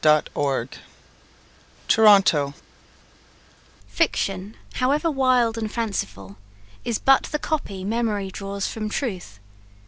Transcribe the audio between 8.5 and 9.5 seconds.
from truth.